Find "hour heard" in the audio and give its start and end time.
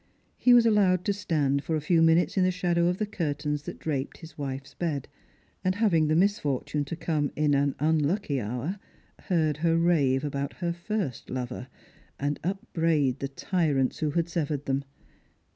8.41-9.57